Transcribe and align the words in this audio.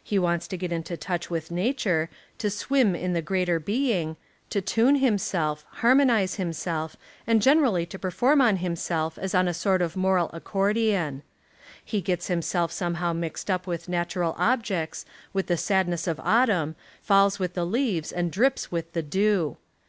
He 0.00 0.20
wants 0.20 0.46
to 0.46 0.56
get 0.56 0.70
into 0.70 0.96
touch 0.96 1.30
with 1.30 1.50
nature, 1.50 2.08
to 2.38 2.48
swim 2.48 2.94
In 2.94 3.12
the 3.12 3.20
Greater 3.20 3.58
Being, 3.58 4.16
"to 4.50 4.60
tune 4.60 4.94
himself," 4.94 5.66
harmonise 5.68 6.36
himself, 6.36 6.94
and 7.26 7.42
generally 7.42 7.84
to 7.86 7.98
perform 7.98 8.40
on 8.40 8.58
himself 8.58 9.18
as 9.18 9.34
on 9.34 9.48
a 9.48 9.52
sort 9.52 9.82
of 9.82 9.96
moral 9.96 10.30
ac 10.32 10.44
cordion. 10.44 11.22
He 11.84 12.00
gets 12.00 12.28
himself 12.28 12.70
somehow 12.70 13.14
mixed 13.14 13.50
up 13.50 13.66
with 13.66 13.88
natural 13.88 14.36
objects, 14.38 15.04
with 15.32 15.48
the 15.48 15.56
sadness 15.56 16.06
of 16.06 16.20
au 16.20 16.22
tumn, 16.46 16.76
falls 17.02 17.40
with 17.40 17.54
the 17.54 17.66
leaves 17.66 18.12
and 18.12 18.30
drips 18.30 18.70
with 18.70 18.92
the 18.92 19.02
dew. 19.02 19.56